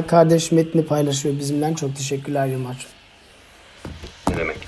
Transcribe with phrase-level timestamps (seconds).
[0.00, 1.76] Kardeş metni paylaşıyor bizimle.
[1.76, 2.76] Çok teşekkürler Yılmaz.
[4.30, 4.58] Ne demek?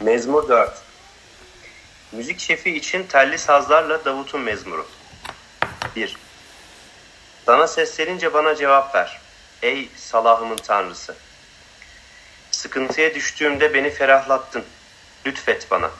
[0.00, 0.82] Mezmur 4
[2.12, 4.86] Müzik şefi için telli sazlarla Davut'un mezmuru.
[5.96, 6.16] 1.
[7.46, 9.20] Sana seslenince bana cevap ver.
[9.62, 11.14] Ey salahımın tanrısı.
[12.50, 14.64] Sıkıntıya düştüğümde beni ferahlattın.
[15.26, 15.90] Lütfet bana.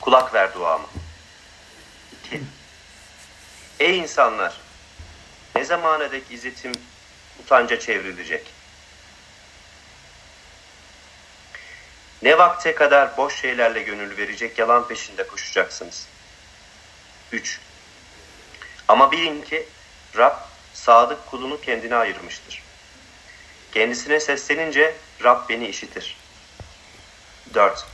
[0.00, 0.86] Kulak ver duama.
[2.26, 2.40] 2.
[3.80, 4.67] Ey insanlar!
[5.58, 6.72] Ne zamana dek izzetim
[7.42, 8.46] utanca çevrilecek?
[12.22, 16.06] Ne vakte kadar boş şeylerle gönül verecek yalan peşinde koşacaksınız?
[17.32, 17.60] 3.
[18.88, 19.68] Ama bilin ki
[20.16, 20.36] Rab
[20.74, 22.62] sadık kulunu kendine ayırmıştır.
[23.72, 26.16] Kendisine seslenince Rab beni işitir.
[27.54, 27.86] 4.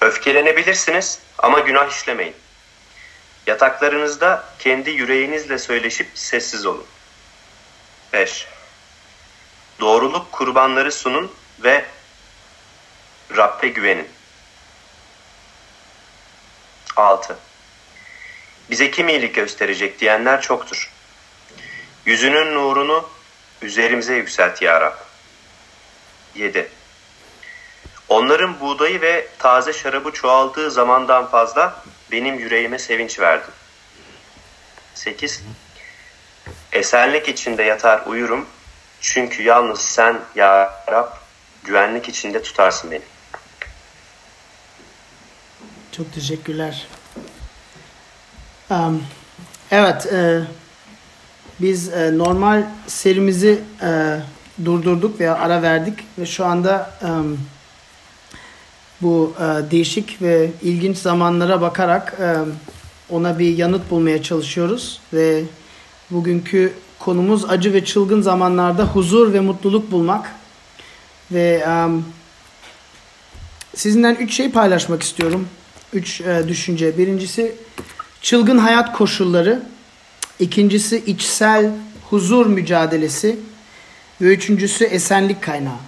[0.00, 2.43] Öfkelenebilirsiniz ama günah işlemeyin.
[3.46, 6.86] Yataklarınızda kendi yüreğinizle söyleşip sessiz olun.
[8.12, 8.46] 5.
[9.80, 11.84] Doğruluk kurbanları sunun ve
[13.36, 14.08] Rab'be güvenin.
[16.96, 17.36] 6.
[18.70, 20.92] Bize kim iyilik gösterecek diyenler çoktur.
[22.06, 23.08] Yüzünün nurunu
[23.62, 24.94] üzerimize yükselt ya Rab.
[26.34, 26.70] 7.
[28.08, 33.54] Onların buğdayı ve taze şarabı çoğaldığı zamandan fazla benim yüreğime sevinç verdin.
[34.94, 35.42] 8.
[36.72, 38.46] Esenlik içinde yatar uyurum
[39.00, 41.08] çünkü yalnız sen ya Rab
[41.64, 43.02] güvenlik içinde tutarsın beni.
[45.92, 46.86] Çok teşekkürler.
[48.70, 49.02] Um,
[49.70, 50.42] evet, e,
[51.60, 54.20] biz e, normal serimizi e,
[54.64, 57.40] durdurduk veya ara verdik ve şu anda um,
[59.04, 62.36] bu e, değişik ve ilginç zamanlara bakarak e,
[63.10, 65.42] ona bir yanıt bulmaya çalışıyoruz ve
[66.10, 70.30] bugünkü konumuz acı ve çılgın zamanlarda huzur ve mutluluk bulmak
[71.32, 72.04] ve um,
[73.74, 75.48] sizinle üç şey paylaşmak istiyorum.
[75.92, 76.98] Üç e, düşünce.
[76.98, 77.54] Birincisi
[78.20, 79.62] çılgın hayat koşulları.
[80.38, 81.70] İkincisi içsel
[82.10, 83.38] huzur mücadelesi.
[84.20, 85.78] Ve üçüncüsü esenlik kaynağı.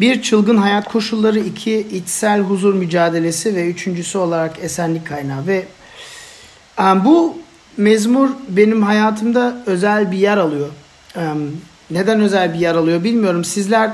[0.00, 5.46] Bir çılgın hayat koşulları, iki içsel huzur mücadelesi ve üçüncüsü olarak esenlik kaynağı.
[5.46, 5.66] Ve
[6.78, 7.38] bu
[7.76, 10.68] mezmur benim hayatımda özel bir yer alıyor.
[11.90, 13.44] Neden özel bir yer alıyor bilmiyorum.
[13.44, 13.90] Sizler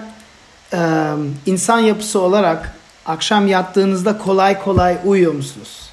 [1.47, 2.75] insan yapısı olarak
[3.07, 5.91] akşam yattığınızda kolay kolay uyuyor musunuz?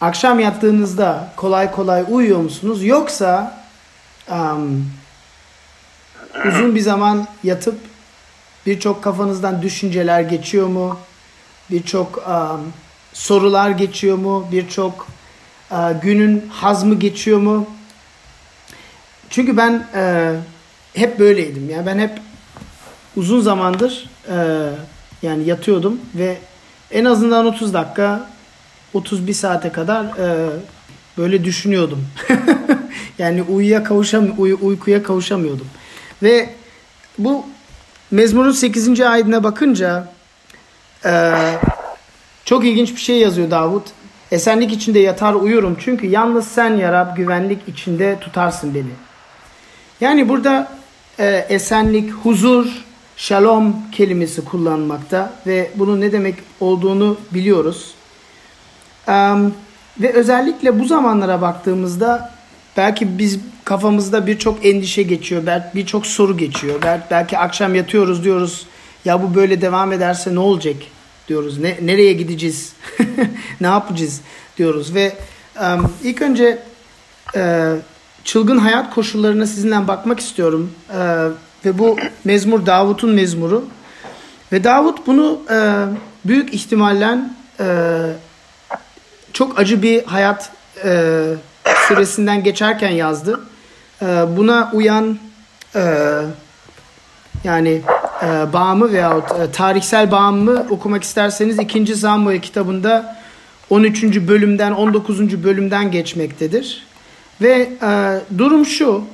[0.00, 2.84] Akşam yattığınızda kolay kolay uyuyor musunuz?
[2.84, 3.60] Yoksa
[4.30, 4.90] um,
[6.48, 7.78] uzun bir zaman yatıp
[8.66, 10.98] birçok kafanızdan düşünceler geçiyor mu?
[11.70, 12.72] Birçok um,
[13.12, 14.48] sorular geçiyor mu?
[14.52, 15.06] Birçok
[15.70, 17.66] uh, günün hazmı geçiyor mu?
[19.30, 20.32] Çünkü ben e,
[20.94, 21.70] hep böyleydim.
[21.70, 22.10] Yani ben hep
[23.16, 24.36] uzun zamandır e,
[25.22, 26.36] yani yatıyordum ve
[26.90, 28.30] en azından 30 dakika
[28.94, 30.50] 31 saate kadar e,
[31.18, 32.06] böyle düşünüyordum.
[33.18, 35.66] yani uyuya kavuşam uy, uykuya kavuşamıyordum.
[36.22, 36.50] Ve
[37.18, 37.46] bu
[38.10, 39.00] Mezmur'un 8.
[39.00, 40.08] ayetine bakınca
[41.04, 41.32] e,
[42.44, 43.86] çok ilginç bir şey yazıyor Davut.
[44.30, 48.90] Esenlik içinde yatar uyurum çünkü yalnız sen yarab güvenlik içinde tutarsın beni.
[50.00, 50.68] Yani burada
[51.18, 52.66] e, esenlik, huzur,
[53.16, 57.94] shalom kelimesi kullanmakta ve bunun ne demek olduğunu biliyoruz.
[59.08, 59.54] Um,
[60.00, 62.35] ve özellikle bu zamanlara baktığımızda
[62.76, 65.42] belki biz kafamızda birçok endişe geçiyor,
[65.74, 66.82] birçok soru geçiyor.
[67.10, 68.66] Belki akşam yatıyoruz diyoruz
[69.04, 70.76] ya bu böyle devam ederse ne olacak
[71.28, 71.58] diyoruz.
[71.58, 72.72] Ne, nereye gideceğiz?
[73.60, 74.20] ne yapacağız
[74.56, 75.12] diyoruz ve
[75.60, 76.58] um, ilk önce
[77.36, 77.72] e,
[78.24, 80.72] çılgın hayat koşullarına sizinle bakmak istiyorum.
[80.92, 81.28] E,
[81.64, 83.64] ve bu mezmur Davut'un mezmuru.
[84.52, 85.84] Ve Davut bunu e,
[86.24, 87.18] büyük ihtimalle
[87.60, 87.66] e,
[89.32, 90.50] çok acı bir hayat
[90.84, 91.22] e,
[91.88, 93.40] süresinden geçerken yazdı.
[94.02, 95.18] E, buna uyan
[95.74, 95.82] e,
[97.44, 97.82] yani
[98.22, 101.96] e, bağımı veyahut e, tarihsel bağımı okumak isterseniz 2.
[101.96, 103.16] Samuel kitabında
[103.70, 104.04] 13.
[104.04, 105.44] bölümden 19.
[105.44, 106.86] bölümden geçmektedir.
[107.40, 109.04] Ve e, durum şu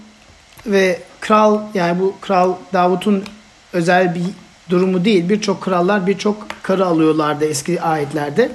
[0.67, 3.25] ve kral yani bu kral Davut'un
[3.73, 4.23] özel bir
[4.71, 5.29] durumu değil.
[5.29, 8.53] Birçok krallar birçok karı alıyorlardı eski ayetlerde.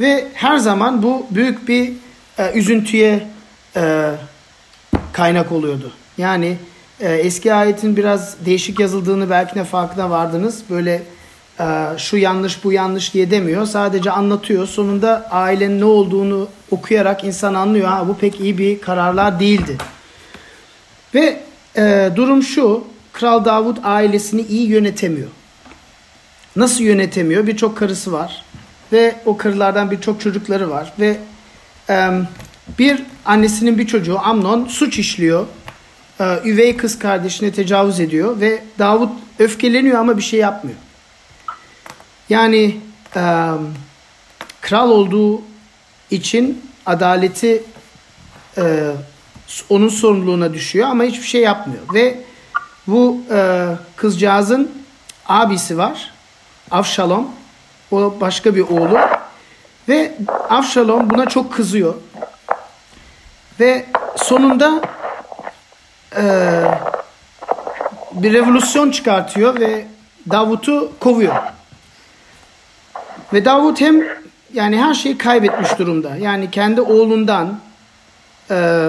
[0.00, 1.92] Ve her zaman bu büyük bir
[2.38, 3.26] e, üzüntüye
[3.76, 4.10] e,
[5.12, 5.92] kaynak oluyordu.
[6.18, 6.56] Yani
[7.00, 10.62] e, eski ayetin biraz değişik yazıldığını belki de farkına vardınız.
[10.70, 11.02] Böyle
[11.60, 11.64] e,
[11.98, 13.66] şu yanlış bu yanlış diye demiyor.
[13.66, 14.66] Sadece anlatıyor.
[14.66, 17.88] Sonunda ailenin ne olduğunu okuyarak insan anlıyor.
[17.88, 19.76] Ha bu pek iyi bir kararlar değildi.
[21.14, 21.40] Ve
[21.76, 22.84] e, durum şu.
[23.12, 25.28] Kral Davut ailesini iyi yönetemiyor.
[26.56, 27.46] Nasıl yönetemiyor?
[27.46, 28.44] Birçok karısı var.
[28.92, 30.92] Ve o karılardan birçok çocukları var.
[31.00, 31.16] Ve
[32.78, 35.46] bir annesinin bir çocuğu Amnon suç işliyor.
[36.20, 38.40] E, üvey kız kardeşine tecavüz ediyor.
[38.40, 40.78] Ve Davut öfkeleniyor ama bir şey yapmıyor.
[42.28, 42.80] Yani
[44.60, 45.42] kral olduğu
[46.10, 47.62] için adaleti
[48.58, 48.92] e,
[49.68, 51.82] onun sorumluluğuna düşüyor ama hiçbir şey yapmıyor.
[51.94, 52.20] Ve
[52.86, 54.70] bu e, kızcağızın
[55.26, 56.10] abisi var.
[56.70, 57.28] Avşalom.
[57.90, 58.98] O başka bir oğlu.
[59.88, 60.12] Ve
[60.50, 61.94] Avşalom buna çok kızıyor.
[63.60, 63.86] Ve
[64.16, 64.82] sonunda
[66.16, 66.22] e,
[68.12, 69.86] bir revolüsyon çıkartıyor ve
[70.30, 71.34] Davut'u kovuyor.
[73.32, 74.02] Ve Davut hem
[74.54, 76.16] yani her şeyi kaybetmiş durumda.
[76.16, 77.60] Yani kendi oğlundan,
[78.50, 78.88] e,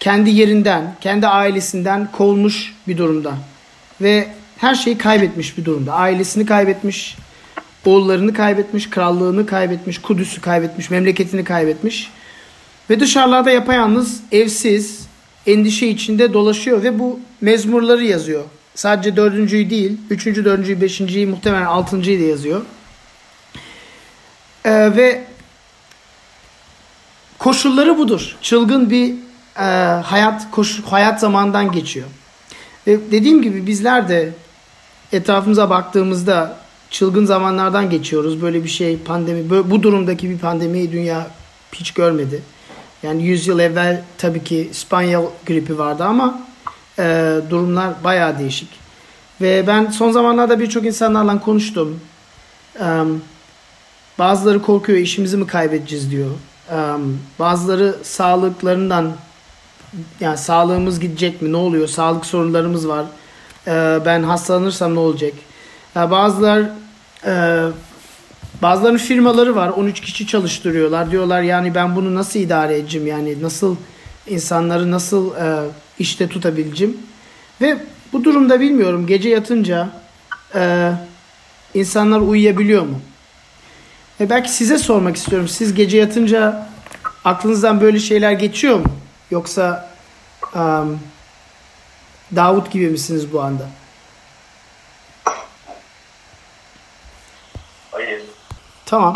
[0.00, 3.32] kendi yerinden, kendi ailesinden kovulmuş bir durumda.
[4.00, 4.28] Ve
[4.58, 5.94] her şeyi kaybetmiş bir durumda.
[5.94, 7.16] Ailesini kaybetmiş,
[7.86, 12.10] oğullarını kaybetmiş, krallığını kaybetmiş, Kudüs'ü kaybetmiş, memleketini kaybetmiş.
[12.90, 15.06] Ve dışarılarda yapayalnız, evsiz,
[15.46, 18.44] endişe içinde dolaşıyor ve bu mezmurları yazıyor.
[18.74, 22.62] Sadece dördüncüyü değil, üçüncü, dördüncüyü, beşinciyi, muhtemelen altıncıyı da yazıyor.
[24.64, 25.24] Ee, ve
[27.38, 28.36] koşulları budur.
[28.42, 29.14] Çılgın bir
[29.58, 29.64] e,
[30.02, 32.06] hayat koşu, hayat zamandan geçiyor.
[32.86, 34.30] Ve dediğim gibi bizler de
[35.12, 38.42] etrafımıza baktığımızda çılgın zamanlardan geçiyoruz.
[38.42, 41.30] Böyle bir şey pandemi, böyle, bu durumdaki bir pandemiyi dünya
[41.72, 42.42] hiç görmedi.
[43.02, 46.42] Yani 100 yıl evvel tabii ki İspanyol gripi vardı ama
[46.98, 48.68] e, durumlar bayağı değişik.
[49.40, 52.00] Ve ben son zamanlarda birçok insanlarla konuştum.
[52.80, 53.22] Um,
[54.18, 56.30] Bazıları korkuyor işimizi mi kaybedeceğiz diyor.
[57.38, 59.12] Bazıları sağlıklarından
[60.20, 63.04] yani sağlığımız gidecek mi ne oluyor sağlık sorunlarımız var.
[64.06, 65.32] Ben hastalanırsam ne olacak?
[65.96, 66.62] Bazılar
[68.62, 73.76] bazılarının firmaları var 13 kişi çalıştırıyorlar diyorlar yani ben bunu nasıl idare edeceğim yani nasıl
[74.26, 75.30] insanları nasıl
[75.98, 76.96] işte tutabileceğim
[77.60, 77.78] ve
[78.12, 79.88] bu durumda bilmiyorum gece yatınca
[81.74, 83.00] insanlar uyuyabiliyor mu?
[84.20, 85.48] Ve belki size sormak istiyorum.
[85.48, 86.68] Siz gece yatınca
[87.24, 88.86] aklınızdan böyle şeyler geçiyor mu?
[89.30, 89.90] Yoksa
[90.54, 91.00] um,
[92.36, 93.66] Davut gibi misiniz bu anda?
[98.86, 99.14] Tamam.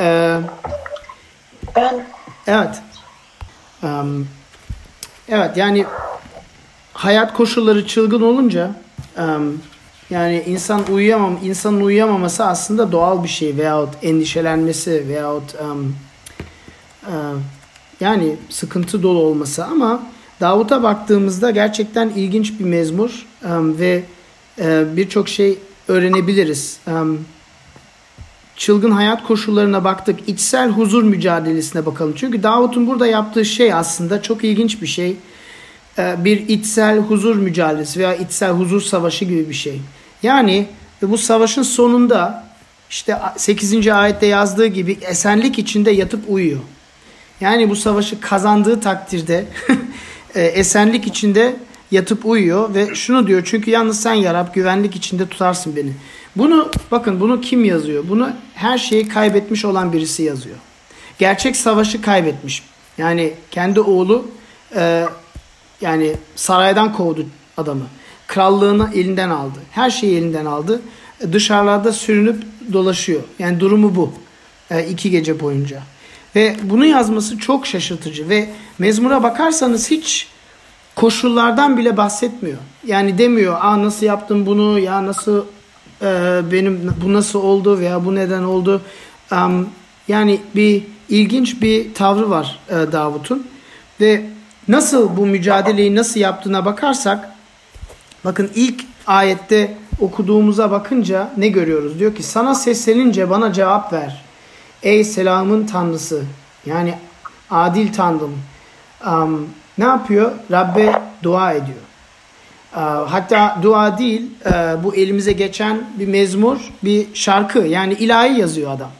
[0.00, 0.38] Ee,
[1.76, 2.06] ben
[2.46, 2.82] evet.
[3.82, 4.28] Um,
[5.28, 5.84] evet yani
[6.92, 8.70] hayat koşulları çılgın olunca
[9.18, 9.60] um,
[10.10, 15.96] yani insan uyuyamam, insanın uyuyamaması aslında doğal bir şey veyahut endişelenmesi veyahut um,
[17.06, 17.12] uh,
[18.00, 20.02] yani sıkıntı dolu olması ama
[20.40, 24.02] Davut'a baktığımızda gerçekten ilginç bir mezmur um, ve
[24.58, 24.64] uh,
[24.96, 25.58] birçok şey
[25.88, 26.78] öğrenebiliriz.
[26.86, 27.24] Um,
[28.56, 30.28] çılgın hayat koşullarına baktık.
[30.28, 32.14] içsel huzur mücadelesine bakalım.
[32.16, 35.16] Çünkü Davut'un burada yaptığı şey aslında çok ilginç bir şey.
[35.98, 39.80] Bir içsel huzur mücadelesi veya içsel huzur savaşı gibi bir şey.
[40.22, 40.66] Yani
[41.02, 42.44] bu savaşın sonunda
[42.90, 43.88] işte 8.
[43.88, 46.60] ayette yazdığı gibi esenlik içinde yatıp uyuyor.
[47.40, 49.44] Yani bu savaşı kazandığı takdirde
[50.34, 51.56] e, esenlik içinde
[51.92, 55.92] yatıp uyuyor ve şunu diyor çünkü yalnız sen yarab güvenlik içinde tutarsın beni.
[56.36, 58.04] Bunu bakın bunu kim yazıyor?
[58.08, 60.56] Bunu her şeyi kaybetmiş olan birisi yazıyor.
[61.18, 62.62] Gerçek savaşı kaybetmiş.
[62.98, 64.26] Yani kendi oğlu
[64.76, 65.04] e,
[65.80, 67.84] yani saraydan kovdu adamı
[68.26, 69.58] krallığını elinden aldı.
[69.70, 70.82] Her şeyi elinden aldı.
[71.32, 73.22] Dışarılarda sürünüp dolaşıyor.
[73.38, 74.12] Yani durumu bu.
[74.70, 75.82] E, iki gece boyunca.
[76.36, 78.28] Ve bunu yazması çok şaşırtıcı.
[78.28, 80.31] Ve mezmura bakarsanız hiç
[80.96, 82.58] koşullardan bile bahsetmiyor.
[82.86, 85.44] Yani demiyor Aa, nasıl yaptım bunu ya nasıl
[86.02, 88.82] e, benim bu nasıl oldu veya bu neden oldu.
[89.32, 89.68] Um,
[90.08, 93.46] yani bir ilginç bir tavrı var e, Davut'un.
[94.00, 94.26] Ve
[94.68, 97.32] nasıl bu mücadeleyi nasıl yaptığına bakarsak
[98.24, 101.98] Bakın ilk ayette okuduğumuza bakınca ne görüyoruz?
[101.98, 104.24] Diyor ki sana seslenince bana cevap ver.
[104.82, 106.24] Ey selamın tanrısı.
[106.66, 106.94] Yani
[107.50, 108.38] adil tanrım.
[109.06, 109.48] Um,
[109.78, 110.32] ne yapıyor?
[110.50, 111.78] Rabbe dua ediyor.
[112.76, 112.78] Uh,
[113.12, 118.90] hatta dua değil uh, bu elimize geçen bir mezmur bir şarkı yani ilahi yazıyor adam.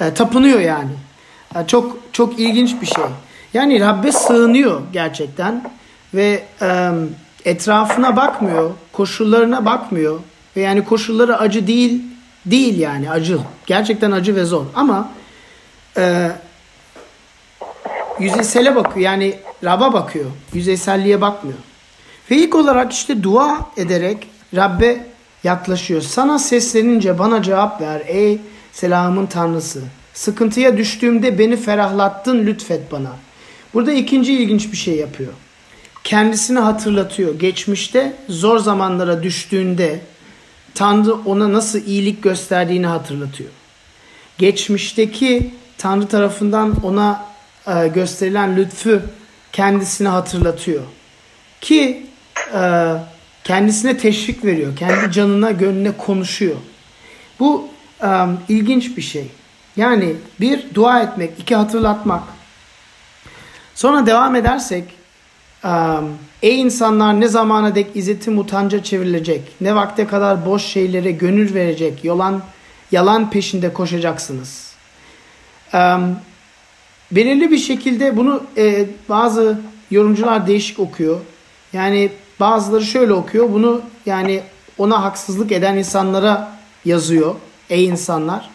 [0.00, 0.92] uh, tapınıyor yani.
[1.54, 3.04] Uh, çok çok ilginç bir şey.
[3.54, 5.70] Yani Rabbe sığınıyor gerçekten
[6.14, 6.42] ve
[7.44, 10.20] etrafına bakmıyor, koşullarına bakmıyor.
[10.56, 12.02] Ve yani koşulları acı değil,
[12.46, 13.38] değil yani acı.
[13.66, 14.64] Gerçekten acı ve zor.
[14.74, 15.08] Ama
[15.96, 16.30] e,
[18.20, 19.04] yüzeysele bakıyor.
[19.04, 20.30] Yani Rab'a bakıyor.
[20.52, 21.58] Yüzeyselliğe bakmıyor.
[22.30, 25.06] Ve ilk olarak işte dua ederek Rab'be
[25.44, 26.00] yaklaşıyor.
[26.00, 28.40] Sana seslenince bana cevap ver ey
[28.72, 29.82] selamın tanrısı.
[30.14, 33.10] Sıkıntıya düştüğümde beni ferahlattın lütfet bana.
[33.74, 35.32] Burada ikinci ilginç bir şey yapıyor.
[36.04, 37.38] Kendisini hatırlatıyor.
[37.38, 40.00] Geçmişte zor zamanlara düştüğünde
[40.74, 43.50] Tanrı ona nasıl iyilik gösterdiğini hatırlatıyor.
[44.38, 47.24] Geçmişteki Tanrı tarafından ona
[47.66, 49.02] e, gösterilen lütfu
[49.52, 50.82] kendisine hatırlatıyor.
[51.60, 52.06] Ki
[52.54, 52.92] e,
[53.44, 54.76] kendisine teşvik veriyor.
[54.76, 56.56] Kendi canına, gönlüne konuşuyor.
[57.40, 57.68] Bu
[58.02, 58.08] e,
[58.48, 59.30] ilginç bir şey.
[59.76, 62.22] Yani bir dua etmek, iki hatırlatmak.
[63.74, 64.84] Sonra devam edersek
[66.42, 72.04] Ey insanlar ne zamana dek izzetim utanca çevrilecek, ne vakte kadar boş şeylere gönül verecek,
[72.04, 72.42] yalan,
[72.92, 74.74] yalan peşinde koşacaksınız.
[77.14, 79.58] Belirli bir şekilde bunu e, bazı
[79.90, 81.20] yorumcular değişik okuyor.
[81.72, 83.52] Yani bazıları şöyle okuyor.
[83.52, 84.40] Bunu yani
[84.78, 86.52] ona haksızlık eden insanlara
[86.84, 87.34] yazıyor.
[87.70, 88.50] Ey insanlar.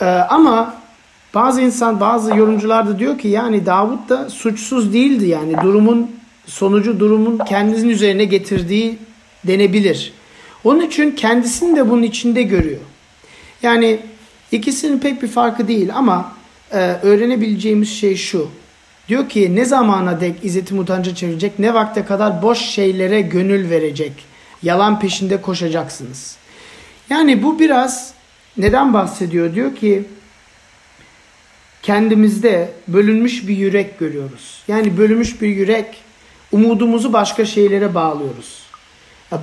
[0.00, 0.74] Ee, ama
[1.34, 6.10] bazı insan, bazı yorumcular da diyor ki yani Davut da suçsuz değildi yani durumun
[6.46, 8.98] sonucu durumun kendisinin üzerine getirdiği
[9.46, 10.12] denebilir.
[10.64, 12.80] Onun için kendisini de bunun içinde görüyor.
[13.62, 14.00] Yani
[14.52, 16.32] ikisinin pek bir farkı değil ama
[16.72, 18.48] e, öğrenebileceğimiz şey şu.
[19.08, 24.12] Diyor ki ne zamana dek izzeti utanca çevirecek, ne vakte kadar boş şeylere gönül verecek,
[24.62, 26.36] yalan peşinde koşacaksınız.
[27.10, 28.14] Yani bu biraz
[28.56, 29.54] neden bahsediyor?
[29.54, 30.04] Diyor ki
[31.82, 34.62] kendimizde bölünmüş bir yürek görüyoruz.
[34.68, 35.86] Yani bölünmüş bir yürek
[36.52, 38.62] umudumuzu başka şeylere bağlıyoruz.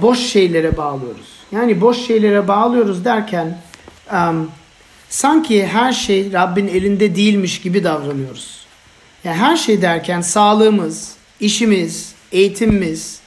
[0.01, 1.37] Boş şeylere bağlıyoruz.
[1.51, 3.57] Yani boş şeylere bağlıyoruz derken
[4.13, 4.51] um,
[5.09, 8.65] sanki her şey Rabbin elinde değilmiş gibi davranıyoruz.
[9.23, 13.19] Yani her şey derken sağlığımız, işimiz, eğitimimiz,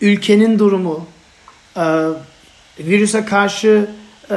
[0.00, 1.06] ülkenin durumu,
[1.76, 1.82] uh,
[2.78, 3.90] virüse karşı
[4.30, 4.36] uh,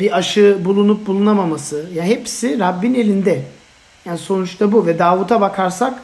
[0.00, 3.42] bir aşı bulunup bulunamaması, ya yani hepsi Rabbin elinde.
[4.04, 5.94] Yani sonuçta bu ve Davut'a bakarsak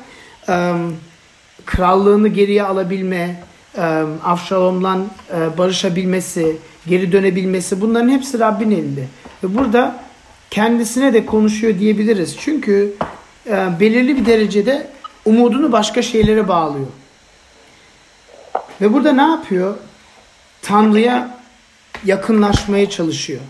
[1.67, 3.43] krallığını geriye alabilme,
[4.25, 9.05] Avşalom'la uh, barışabilmesi, geri dönebilmesi bunların hepsi Rabbin elinde.
[9.42, 10.04] Ve burada
[10.50, 12.37] kendisine de konuşuyor diyebiliriz.
[12.38, 12.94] Çünkü
[13.47, 14.90] e, belirli bir derecede
[15.25, 16.87] umudunu başka şeylere bağlıyor.
[18.80, 19.76] Ve burada ne yapıyor?
[20.62, 21.38] Tanrı'ya
[22.04, 23.40] yakınlaşmaya çalışıyor.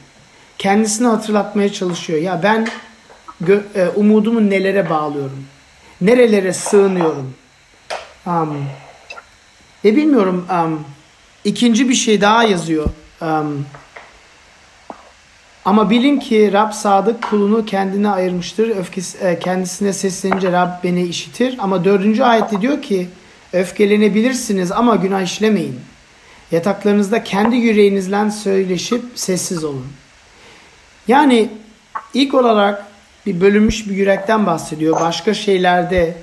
[0.59, 2.19] Kendisini hatırlatmaya çalışıyor.
[2.19, 2.69] Ya ben
[3.75, 5.45] e, umudumu nelere bağlıyorum?
[6.01, 7.35] Nerelere sığınıyorum?
[8.27, 8.65] Um,
[9.85, 10.85] ve bilmiyorum um,
[11.45, 12.87] ikinci bir şey daha yazıyor.
[13.21, 13.67] Um,
[15.65, 18.77] ama bilin ki Rab sadık kulunu kendine ayırmıştır.
[18.77, 21.57] Öfkesi, e, kendisine seslenince Rab beni işitir.
[21.59, 23.09] Ama dördüncü ayette diyor ki
[23.53, 25.81] öfkelenebilirsiniz ama günah işlemeyin.
[26.51, 29.87] Yataklarınızda kendi yüreğinizle söyleşip sessiz olun.
[31.09, 31.49] Yani
[32.15, 32.87] ilk olarak
[33.27, 35.01] bir bölünmüş bir yürekten bahsediyor.
[35.01, 36.17] Başka şeylerde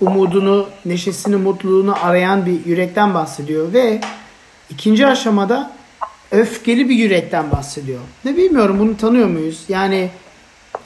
[0.00, 3.72] umudunu, neşesini, mutluluğunu arayan bir yürekten bahsediyor.
[3.72, 4.00] Ve
[4.70, 5.70] ikinci aşamada
[6.32, 8.00] öfkeli bir yürekten bahsediyor.
[8.24, 9.64] Ne bilmiyorum bunu tanıyor muyuz?
[9.68, 10.10] Yani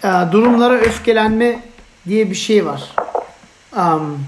[0.05, 1.61] e, durumlara öfkelenme
[2.09, 2.83] diye bir şey var.
[3.77, 4.19] Um,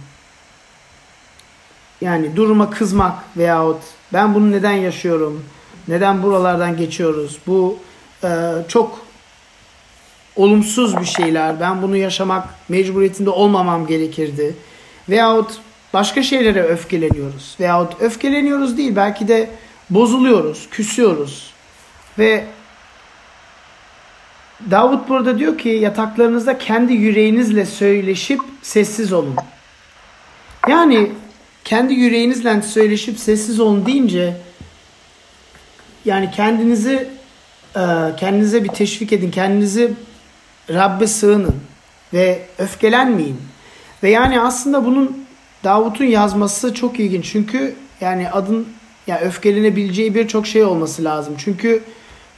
[2.00, 3.82] yani duruma kızmak veyahut
[4.12, 5.44] ben bunu neden yaşıyorum?
[5.88, 7.38] Neden buralardan geçiyoruz?
[7.46, 7.78] Bu
[8.24, 8.28] e,
[8.68, 8.98] çok
[10.36, 11.60] olumsuz bir şeyler.
[11.60, 14.56] Ben bunu yaşamak mecburiyetinde olmamam gerekirdi.
[15.08, 15.58] Veyahut
[15.94, 17.56] başka şeylere öfkeleniyoruz.
[17.60, 19.50] Veyahut öfkeleniyoruz değil belki de
[19.90, 21.50] bozuluyoruz, küsüyoruz.
[22.18, 22.44] Ve
[24.70, 29.36] Davut burada diyor ki yataklarınızda kendi yüreğinizle söyleşip sessiz olun.
[30.68, 31.12] Yani
[31.64, 34.36] kendi yüreğinizle söyleşip sessiz olun deyince
[36.04, 37.08] yani kendinizi
[37.76, 37.82] e,
[38.16, 39.30] kendinize bir teşvik edin.
[39.30, 39.92] Kendinizi
[40.70, 41.56] Rabbe sığının
[42.12, 43.40] ve öfkelenmeyin.
[44.02, 45.26] Ve yani aslında bunun
[45.64, 47.32] Davut'un yazması çok ilginç.
[47.32, 48.68] Çünkü yani adın
[49.08, 51.34] yani öfkelenebileceği birçok şey olması lazım.
[51.38, 51.82] Çünkü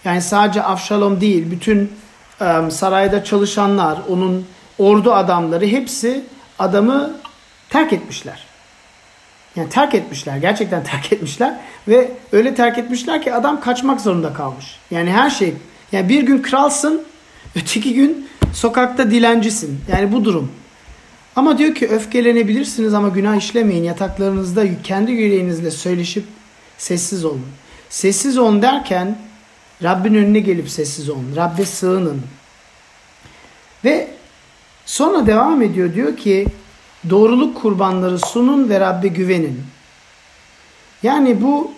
[0.04, 1.92] yani sadece Avşalom değil, bütün
[2.40, 4.46] e, sarayda çalışanlar, onun
[4.78, 6.24] ordu adamları hepsi
[6.58, 7.10] adamı
[7.70, 8.44] terk etmişler.
[9.56, 14.76] Yani terk etmişler, gerçekten terk etmişler ve öyle terk etmişler ki adam kaçmak zorunda kalmış.
[14.90, 15.54] Yani her şey,
[15.92, 17.02] yani bir gün kralsın,
[17.56, 19.80] öteki gün sokakta dilencisin.
[19.92, 20.52] Yani bu durum.
[21.36, 23.84] Ama diyor ki öfkelenebilirsiniz ama günah işlemeyin.
[23.84, 26.24] Yataklarınızda kendi yüreğinizle söyleşip
[26.80, 27.46] sessiz olun.
[27.88, 29.18] Sessiz olun derken
[29.82, 31.32] Rabbin önüne gelip sessiz olun.
[31.36, 32.22] Rabbe sığının.
[33.84, 34.10] Ve
[34.86, 36.46] sonra devam ediyor diyor ki
[37.10, 39.62] doğruluk kurbanları sunun ve Rabbe güvenin.
[41.02, 41.72] Yani bu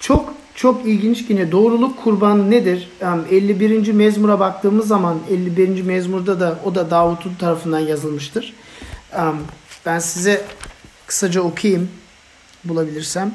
[0.00, 2.88] çok çok ilginç yine doğruluk kurbanı nedir?
[3.30, 3.92] 51.
[3.92, 5.82] mezmura baktığımız zaman 51.
[5.82, 8.54] mezmurda da o da Davut'un tarafından yazılmıştır.
[9.86, 10.44] Ben size
[11.06, 11.90] kısaca okuyayım
[12.64, 13.34] bulabilirsem.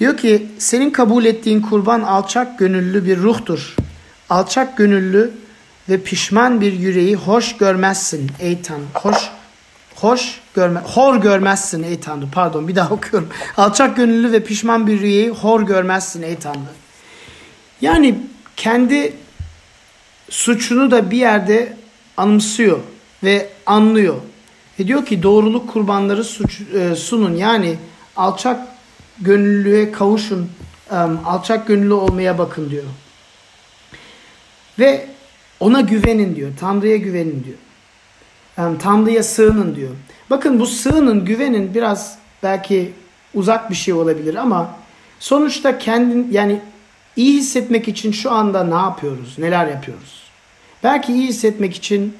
[0.00, 3.76] Diyor ki senin kabul ettiğin kurban alçak gönüllü bir ruhtur.
[4.30, 5.30] Alçak gönüllü
[5.88, 8.84] ve pişman bir yüreği hoş görmezsin ey Tanrı.
[8.94, 9.30] Hoş
[9.94, 12.24] hoş görme hor görmezsin ey Tanrı.
[12.32, 13.28] Pardon bir daha okuyorum.
[13.56, 16.58] Alçak gönüllü ve pişman bir yüreği hor görmezsin ey Tanrı.
[17.80, 18.20] Yani
[18.56, 19.12] kendi
[20.30, 21.76] suçunu da bir yerde
[22.16, 22.78] anımsıyor
[23.24, 24.16] ve anlıyor.
[24.78, 27.36] Ve diyor ki doğruluk kurbanları suç, e, sunun.
[27.36, 27.76] Yani
[28.16, 28.69] alçak
[29.20, 30.50] gönüllüye kavuşun.
[30.90, 30.96] E,
[31.26, 32.84] alçak gönüllü olmaya bakın diyor.
[34.78, 35.06] Ve
[35.60, 36.50] ona güvenin diyor.
[36.60, 37.58] Tanrı'ya güvenin diyor.
[38.58, 39.90] E, Tanrı'ya sığının diyor.
[40.30, 42.92] Bakın bu sığının, güvenin biraz belki
[43.34, 44.76] uzak bir şey olabilir ama
[45.18, 46.60] sonuçta kendin yani
[47.16, 49.38] iyi hissetmek için şu anda ne yapıyoruz?
[49.38, 50.22] Neler yapıyoruz?
[50.82, 52.14] Belki iyi hissetmek için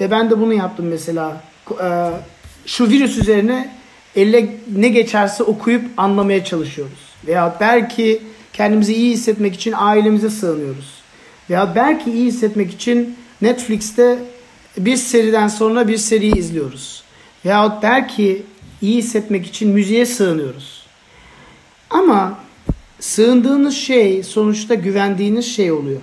[0.00, 1.40] ve ben de bunu yaptım mesela.
[1.70, 1.76] Uh,
[2.66, 3.79] şu virüs üzerine
[4.16, 7.10] elle ne geçerse okuyup anlamaya çalışıyoruz.
[7.26, 11.00] Veya belki kendimizi iyi hissetmek için ailemize sığınıyoruz.
[11.50, 14.18] Veya belki iyi hissetmek için Netflix'te
[14.78, 17.02] bir seriden sonra bir seriyi izliyoruz.
[17.44, 18.42] Veya belki
[18.82, 20.86] iyi hissetmek için müziğe sığınıyoruz.
[21.90, 22.38] Ama
[23.00, 26.00] sığındığınız şey sonuçta güvendiğiniz şey oluyor.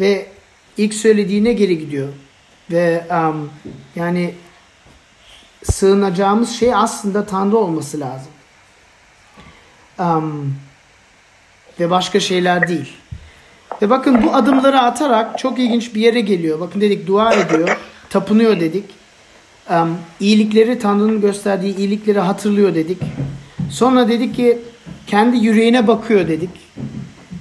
[0.00, 0.26] Ve
[0.76, 2.08] ilk söylediğine geri gidiyor.
[2.70, 3.50] Ve um,
[3.96, 4.34] yani
[5.62, 8.32] sığınacağımız şey aslında Tanrı olması lazım.
[9.98, 10.54] Um,
[11.80, 12.92] ve başka şeyler değil.
[13.82, 16.60] Ve bakın bu adımları atarak çok ilginç bir yere geliyor.
[16.60, 17.78] Bakın dedik dua ediyor,
[18.10, 18.84] tapınıyor dedik.
[19.70, 22.98] Um, iyilikleri, Tanrı'nın gösterdiği iyilikleri hatırlıyor dedik.
[23.70, 24.58] Sonra dedik ki
[25.06, 26.50] kendi yüreğine bakıyor dedik.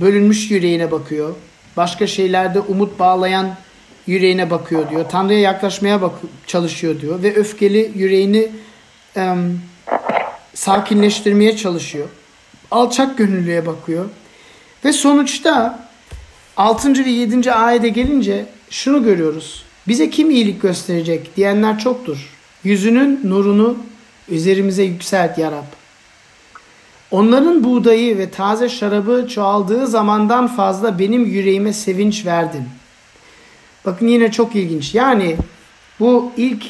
[0.02, 1.36] Bölünmüş yüreğine bakıyor.
[1.78, 3.50] Başka şeylerde umut bağlayan
[4.08, 5.06] yüreğine bakıyor diyor.
[5.10, 6.16] Tanrı'ya yaklaşmaya bak
[6.48, 8.52] çalışıyor diyor ve öfkeli yüreğini
[9.18, 9.36] e,
[10.54, 12.08] sakinleştirmeye çalışıyor.
[12.72, 14.06] Alçak gönüllüye bakıyor.
[14.86, 15.80] Ve sonuçta
[16.58, 17.06] 6.
[17.06, 17.52] ve 7.
[17.52, 19.64] ayete gelince şunu görüyoruz.
[19.88, 22.30] Bize kim iyilik gösterecek diyenler çoktur.
[22.64, 23.78] Yüzünün nurunu
[24.30, 25.82] üzerimize yükselt ya Rab.
[27.12, 32.64] Onların buğdayı ve taze şarabı çoğaldığı zamandan fazla benim yüreğime sevinç verdin.
[33.86, 34.96] Bakın yine çok ilginç.
[34.96, 35.38] Yani
[36.00, 36.64] bu ilk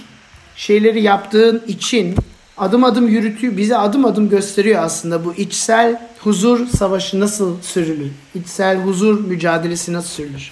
[0.55, 2.15] şeyleri yaptığın için
[2.57, 8.11] adım adım yürütüyor, bize adım adım gösteriyor aslında bu içsel huzur savaşı nasıl sürülür?
[8.35, 10.51] İçsel huzur mücadelesi nasıl sürülür?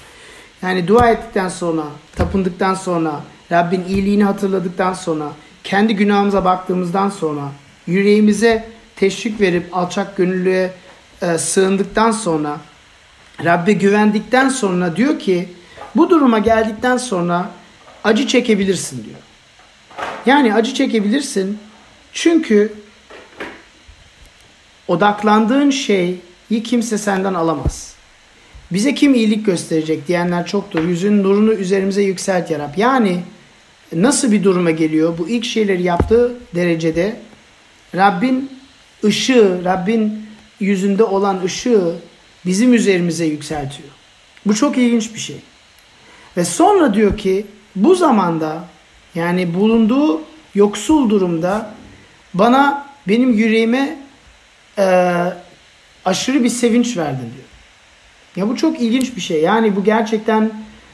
[0.61, 1.83] Yani dua ettikten sonra,
[2.15, 5.31] tapındıktan sonra, Rabbin iyiliğini hatırladıktan sonra,
[5.63, 7.51] kendi günahımıza baktığımızdan sonra,
[7.87, 10.73] yüreğimize teşvik verip alçak gönüllüye
[11.21, 12.57] e, sığındıktan sonra,
[13.45, 15.49] Rabbe güvendikten sonra diyor ki,
[15.95, 17.51] bu duruma geldikten sonra
[18.03, 19.19] acı çekebilirsin diyor.
[20.25, 21.57] Yani acı çekebilirsin
[22.13, 22.73] çünkü
[24.87, 26.21] odaklandığın şeyi
[26.63, 27.93] kimse senden alamaz.
[28.71, 30.83] Bize kim iyilik gösterecek diyenler çoktur.
[30.83, 32.77] Yüzün nurunu üzerimize yükselt yarab.
[32.77, 33.19] Yani
[33.93, 35.17] nasıl bir duruma geliyor?
[35.17, 37.19] Bu ilk şeyleri yaptığı derecede
[37.95, 38.51] Rabbin
[39.03, 40.25] ışığı, Rabbin
[40.59, 41.95] yüzünde olan ışığı
[42.45, 43.89] bizim üzerimize yükseltiyor.
[44.45, 45.37] Bu çok ilginç bir şey.
[46.37, 48.63] Ve sonra diyor ki bu zamanda
[49.15, 50.21] yani bulunduğu
[50.55, 51.73] yoksul durumda
[52.33, 53.97] bana benim yüreğime
[54.77, 55.15] e,
[56.05, 57.49] aşırı bir sevinç verdin diyor.
[58.35, 59.41] Ya bu çok ilginç bir şey.
[59.41, 60.51] Yani bu gerçekten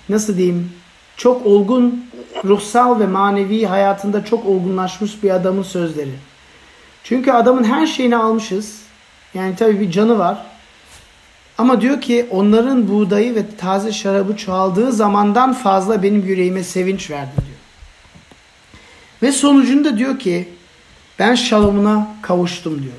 [0.10, 0.71] nasıl diyeyim
[1.17, 2.06] çok olgun
[2.45, 6.12] ruhsal ve manevi hayatında çok olgunlaşmış bir adamın sözleri.
[7.04, 8.82] Çünkü adamın her şeyini almışız.
[9.34, 10.45] Yani tabii bir canı var.
[11.58, 17.32] Ama diyor ki onların buğdayı ve taze şarabı çoğaldığı zamandan fazla benim yüreğime sevinç verdi
[17.36, 17.58] diyor.
[19.22, 20.50] Ve sonucunda diyor ki
[21.20, 22.94] ben şalomuna kavuştum diyor.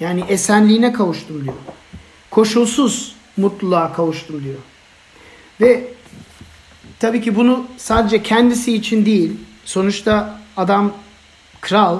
[0.00, 1.54] Yani esenliğine kavuştum diyor.
[2.30, 4.58] Koşulsuz mutluluğa kavuştum diyor.
[5.60, 5.84] Ve
[6.98, 9.32] tabii ki bunu sadece kendisi için değil,
[9.64, 10.92] sonuçta adam
[11.60, 11.98] kral,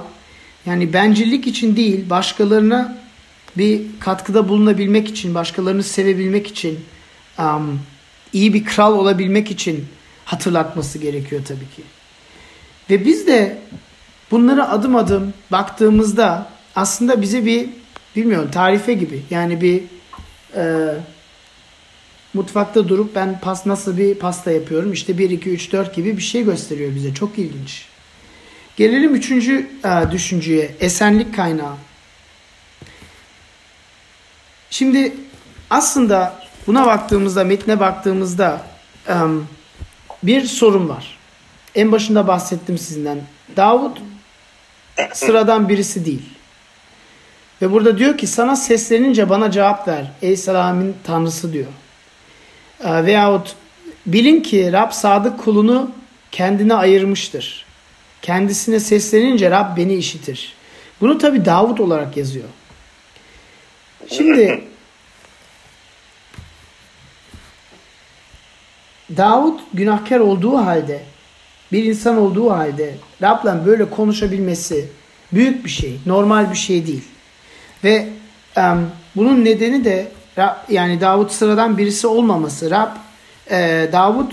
[0.67, 2.99] yani bencillik için değil, başkalarına
[3.57, 6.81] bir katkıda bulunabilmek için, başkalarını sevebilmek için,
[7.39, 7.81] um,
[8.33, 9.87] iyi bir kral olabilmek için
[10.25, 11.83] hatırlatması gerekiyor tabii ki.
[12.91, 13.59] Ve biz de
[14.31, 17.69] bunları adım adım baktığımızda aslında bize bir
[18.17, 19.23] bilmiyorum tarife gibi.
[19.31, 19.83] Yani bir
[20.57, 20.95] e,
[22.35, 26.23] mutfakta durup ben pas nasıl bir pasta yapıyorum işte 1 2 3 4 gibi bir
[26.23, 27.15] şey gösteriyor bize.
[27.15, 27.87] Çok ilginç.
[28.77, 30.75] Gelelim üçüncü e, düşünceye.
[30.81, 31.75] Esenlik kaynağı.
[34.71, 35.17] Şimdi
[35.71, 36.35] aslında
[36.67, 38.63] buna baktığımızda, metne baktığımızda
[40.23, 41.19] bir sorun var.
[41.75, 43.21] En başında bahsettim sizden.
[43.57, 43.99] Davut
[45.13, 46.29] sıradan birisi değil.
[47.63, 51.67] Ve burada diyor ki sana seslenince bana cevap ver ey selamın tanrısı diyor.
[52.85, 53.55] E, veyahut
[54.07, 55.91] bilin ki Rab sadık kulunu
[56.33, 57.67] kendine ayırmıştır.
[58.23, 60.55] Kendisine seslenince Rab beni işitir.
[61.01, 62.49] Bunu tabi Davut olarak yazıyor.
[64.11, 64.65] Şimdi
[69.17, 71.03] Davut günahkar olduğu halde
[71.73, 74.89] bir insan olduğu halde Rab'la böyle konuşabilmesi
[75.33, 76.01] büyük bir şey.
[76.07, 77.05] Normal bir şey değil.
[77.85, 78.09] Ve
[78.57, 80.09] um, bunun nedeni de
[80.69, 82.71] yani Davut sıradan birisi olmaması.
[82.71, 82.91] Rab
[83.51, 84.33] e, Davut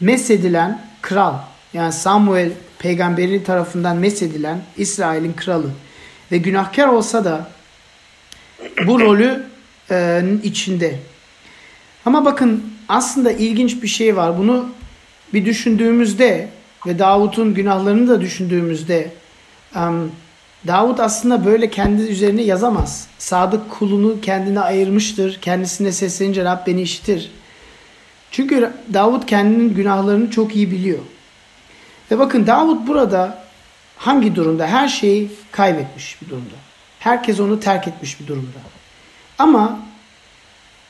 [0.00, 1.34] mesedilen kral.
[1.72, 5.70] Yani Samuel peygamberin tarafından mesedilen İsrail'in kralı.
[6.32, 7.48] Ve günahkar olsa da
[8.86, 9.42] bu rolü
[9.90, 10.98] e, içinde.
[12.06, 14.38] Ama bakın aslında ilginç bir şey var.
[14.38, 14.68] Bunu
[15.34, 16.48] bir düşündüğümüzde
[16.86, 19.10] ve Davut'un günahlarını da düşündüğümüzde
[19.76, 20.12] um,
[20.66, 23.08] Davut aslında böyle kendi üzerine yazamaz.
[23.18, 25.38] Sadık kulunu kendine ayırmıştır.
[25.40, 27.30] Kendisine seslenince Rab beni işitir.
[28.30, 30.98] Çünkü Davut kendinin günahlarını çok iyi biliyor.
[32.10, 33.44] Ve bakın Davut burada
[33.96, 34.66] hangi durumda?
[34.66, 36.54] Her şeyi kaybetmiş bir durumda.
[37.02, 38.58] Herkes onu terk etmiş bir durumda.
[39.38, 39.78] Ama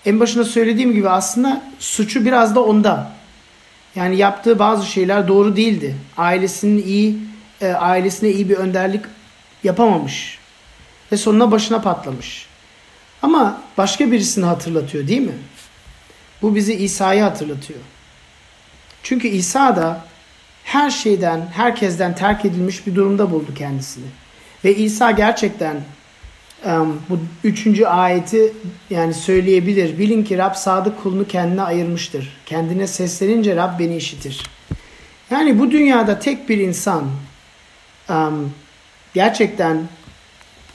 [0.07, 3.13] en başında söylediğim gibi aslında suçu biraz da onda.
[3.95, 5.97] Yani yaptığı bazı şeyler doğru değildi.
[6.17, 7.19] Ailesinin iyi,
[7.61, 9.05] e, ailesine iyi bir önderlik
[9.65, 10.39] yapamamış.
[11.13, 12.47] Ve sonuna başına patlamış.
[13.23, 15.39] Ama başka birisini hatırlatıyor değil mi?
[16.43, 17.81] Bu bizi İsa'yı hatırlatıyor.
[19.03, 20.05] Çünkü İsa da
[20.65, 24.07] her şeyden, herkesten terk edilmiş bir durumda buldu kendisini.
[24.65, 25.77] Ve İsa gerçekten
[27.09, 28.53] bu üçüncü ayeti
[28.91, 29.99] yani söyleyebilir.
[29.99, 32.37] Bilin ki Rab sadık kulunu kendine ayırmıştır.
[32.47, 34.43] Kendine seslenince Rab beni işitir.
[35.31, 37.05] Yani bu dünyada tek bir insan
[39.15, 39.89] gerçekten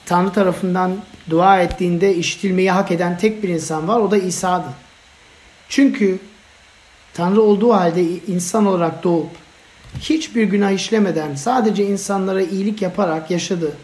[0.06, 0.92] Tanrı tarafından
[1.30, 4.00] dua ettiğinde işitilmeyi hak eden tek bir insan var.
[4.00, 4.68] O da İsa'dı.
[5.70, 6.20] Çünkü
[7.14, 9.30] Tanrı olduğu halde insan olarak doğup
[10.00, 13.78] hiçbir günah işlemeden sadece insanlara iyilik yaparak yaşadı.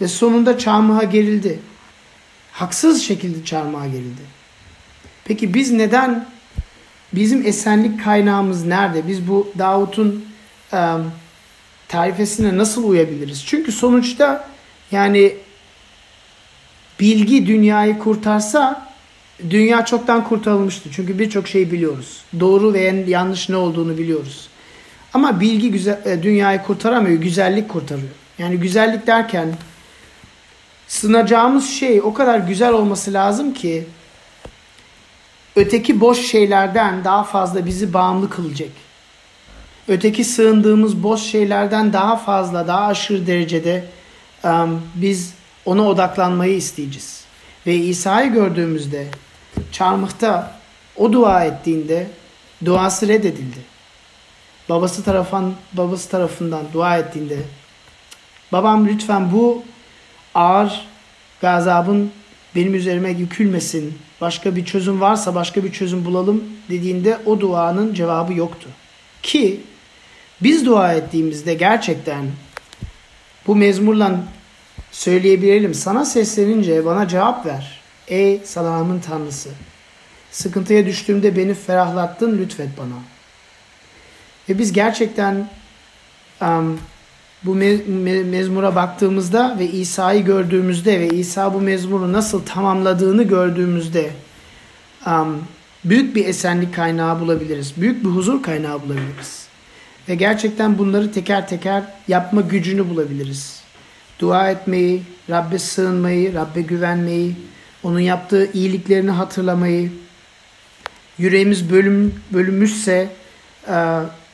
[0.00, 1.58] Ve sonunda çarmıha gerildi.
[2.52, 4.22] Haksız şekilde çarmıha gerildi.
[5.24, 6.26] Peki biz neden,
[7.12, 9.08] bizim esenlik kaynağımız nerede?
[9.08, 10.24] Biz bu Davut'un
[10.72, 11.12] um,
[11.88, 13.44] tarifesine nasıl uyabiliriz?
[13.46, 14.48] Çünkü sonuçta
[14.92, 15.34] yani
[17.00, 18.90] bilgi dünyayı kurtarsa
[19.50, 20.88] dünya çoktan kurtarılmıştı.
[20.92, 22.22] Çünkü birçok şey biliyoruz.
[22.40, 24.48] Doğru ve yanlış ne olduğunu biliyoruz.
[25.14, 28.08] Ama bilgi güzel, e, dünyayı kurtaramıyor, güzellik kurtarıyor.
[28.38, 29.48] Yani güzellik derken
[30.90, 33.86] sınacağımız şey o kadar güzel olması lazım ki
[35.56, 38.68] öteki boş şeylerden daha fazla bizi bağımlı kılacak.
[39.88, 43.84] Öteki sığındığımız boş şeylerden daha fazla, daha aşırı derecede
[44.44, 47.24] um, biz ona odaklanmayı isteyeceğiz.
[47.66, 49.06] Ve İsa'yı gördüğümüzde
[49.72, 50.54] çarmıhta
[50.96, 52.06] o dua ettiğinde
[52.64, 53.58] duası reddedildi
[54.68, 57.36] babası tarafan babası tarafından dua ettiğinde
[58.52, 59.62] babam lütfen bu
[60.34, 60.86] ağır
[61.40, 62.10] gazabın
[62.56, 63.98] benim üzerime yükülmesin.
[64.20, 68.68] Başka bir çözüm varsa başka bir çözüm bulalım dediğinde o duanın cevabı yoktu.
[69.22, 69.60] Ki
[70.40, 72.26] biz dua ettiğimizde gerçekten
[73.46, 74.20] bu mezmurla
[74.92, 75.74] söyleyebilelim.
[75.74, 77.80] Sana seslenince bana cevap ver.
[78.08, 79.50] Ey salamın tanrısı.
[80.30, 83.02] Sıkıntıya düştüğümde beni ferahlattın lütfet bana.
[84.48, 85.48] Ve biz gerçekten
[86.42, 86.80] um,
[87.44, 94.10] bu me me mezmura baktığımızda ve İsa'yı gördüğümüzde ve İsa bu mezmuru nasıl tamamladığını gördüğümüzde
[95.06, 95.38] um,
[95.84, 97.72] büyük bir esenlik kaynağı bulabiliriz.
[97.76, 99.46] Büyük bir huzur kaynağı bulabiliriz.
[100.08, 103.60] Ve gerçekten bunları teker teker yapma gücünü bulabiliriz.
[104.18, 107.36] Dua etmeyi, Rabbe sığınmayı, Rabbe güvenmeyi,
[107.82, 109.92] onun yaptığı iyiliklerini hatırlamayı,
[111.18, 113.08] yüreğimiz bölüm, bölünmüşse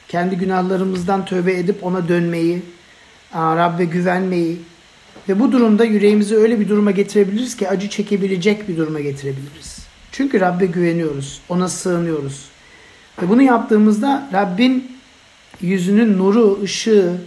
[0.09, 2.62] kendi günahlarımızdan tövbe edip ona dönmeyi,
[3.35, 4.59] Rabbe güvenmeyi
[5.29, 9.79] ve bu durumda yüreğimizi öyle bir duruma getirebiliriz ki acı çekebilecek bir duruma getirebiliriz.
[10.12, 12.45] Çünkü Rabbe güveniyoruz, ona sığınıyoruz.
[13.23, 14.99] Ve bunu yaptığımızda Rabbin
[15.61, 17.21] yüzünün nuru, ışığı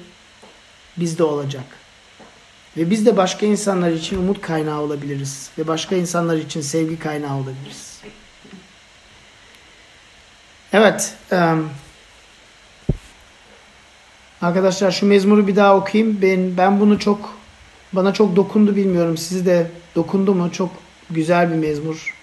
[0.98, 1.64] bizde olacak.
[2.78, 5.50] Ve biz de başka insanlar için umut kaynağı olabiliriz.
[5.58, 8.02] Ve başka insanlar için sevgi kaynağı olabiliriz.
[10.74, 11.14] Evet.
[11.32, 11.70] Um,
[14.42, 16.22] arkadaşlar şu mezmuru bir daha okuyayım.
[16.22, 17.34] Ben, ben bunu çok
[17.94, 19.18] bana çok dokundu bilmiyorum.
[19.18, 20.52] Sizi de dokundu mu?
[20.52, 20.70] Çok
[21.10, 22.16] güzel bir mezmur.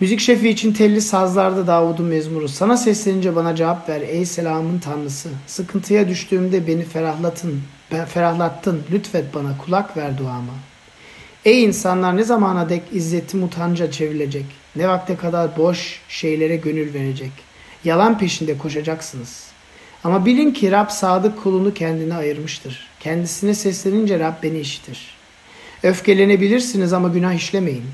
[0.00, 2.48] Müzik şefi için telli sazlarda Davud'un mezmuru.
[2.48, 5.28] Sana seslenince bana cevap ver ey selamın tanrısı.
[5.46, 7.62] Sıkıntıya düştüğümde beni ferahlatın.
[7.92, 8.82] Ben ferahlattın.
[8.92, 10.52] Lütfet bana kulak ver duama.
[11.44, 14.44] Ey insanlar ne zamana dek izzetim utanca çevrilecek.
[14.76, 17.32] Ne vakte kadar boş şeylere gönül verecek.
[17.84, 19.51] Yalan peşinde koşacaksınız.
[20.04, 22.88] Ama bilin ki Rab sadık kulunu kendine ayırmıştır.
[23.00, 25.14] Kendisine seslenince Rab beni işitir.
[25.82, 27.84] Öfkelenebilirsiniz ama günah işlemeyin.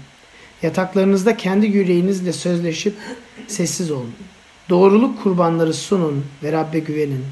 [0.63, 2.95] Yataklarınızda kendi yüreğinizle sözleşip
[3.47, 4.13] sessiz olun.
[4.69, 7.25] Doğruluk kurbanları sunun ve Rabbe güvenin.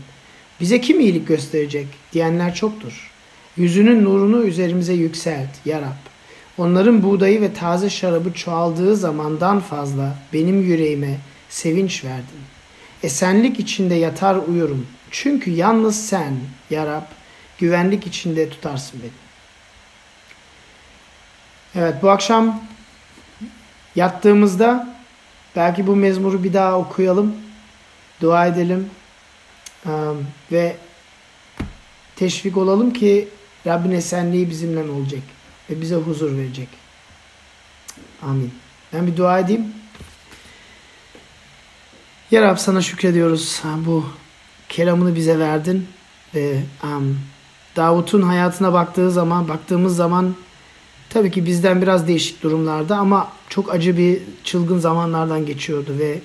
[0.61, 3.11] Bize kim iyilik gösterecek diyenler çoktur.
[3.57, 6.17] Yüzünün nurunu üzerimize yükselt ya Rab.
[6.59, 12.56] Onların buğdayı ve taze şarabı çoğaldığı zamandan fazla benim yüreğime sevinç verdin.
[13.03, 14.87] Esenlik içinde yatar uyurum.
[15.11, 16.35] Çünkü yalnız sen
[16.71, 17.03] ya Rab
[17.59, 19.11] güvenlik içinde tutarsın beni.
[21.75, 22.63] Evet bu akşam
[23.97, 24.97] yattığımızda
[25.57, 27.37] belki bu mezmuru bir daha okuyalım.
[28.21, 28.91] Dua edelim.
[30.53, 30.77] Ve
[32.17, 33.29] teşvik olalım ki
[33.67, 35.23] Rabbin esenliği bizimle olacak
[35.71, 36.69] ve bize huzur verecek.
[38.23, 38.53] Amin.
[38.93, 39.67] Ben bir dua edeyim.
[42.31, 43.63] Ya Rab sana şükrediyoruz.
[43.87, 44.05] Bu
[44.69, 45.87] kelamını bize verdin
[46.35, 47.19] ve um,
[47.77, 50.35] Davut'un hayatına baktığı zaman, baktığımız zaman
[51.11, 56.19] tabii ki bizden biraz değişik durumlarda ama çok acı bir çılgın zamanlardan geçiyordu ve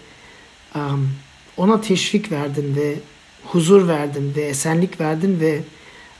[0.75, 1.09] um,
[1.57, 2.95] ona teşvik verdin ve
[3.45, 5.61] huzur verdin ve esenlik verdin ve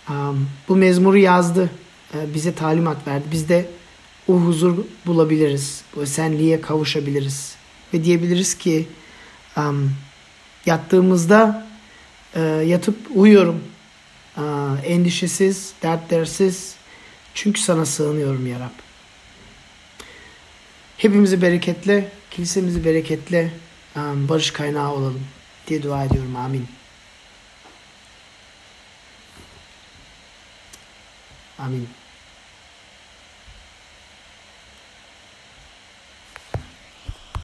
[0.10, 1.70] um, bu mezmuru yazdı.
[2.14, 3.26] Uh, bize talimat verdi.
[3.32, 3.66] Biz de
[4.28, 5.82] o huzur bulabiliriz.
[5.96, 7.56] Bu esenliğe kavuşabiliriz.
[7.94, 8.88] Ve diyebiliriz ki
[9.58, 9.92] um,
[10.66, 11.68] yattığımızda
[12.36, 13.64] uh, yatıp uyuyorum.
[14.38, 14.44] Uh,
[14.86, 16.76] endişesiz, dertlersiz.
[17.34, 18.70] Çünkü sana sığınıyorum ya Rab.
[20.98, 23.52] Hepimizi bereketle, kilisemizi bereketle
[23.96, 25.22] um, barış kaynağı olalım
[25.68, 26.36] diye dua ediyorum.
[26.36, 26.68] Amin.
[31.60, 32.01] Amin.